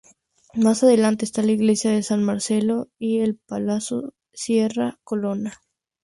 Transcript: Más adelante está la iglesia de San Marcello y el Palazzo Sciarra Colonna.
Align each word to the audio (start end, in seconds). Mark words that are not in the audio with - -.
Más 0.55 0.81
adelante 0.81 1.25
está 1.25 1.43
la 1.43 1.51
iglesia 1.51 1.91
de 1.91 2.01
San 2.01 2.23
Marcello 2.23 2.87
y 2.97 3.19
el 3.19 3.35
Palazzo 3.37 4.15
Sciarra 4.33 4.99
Colonna. 5.03 5.61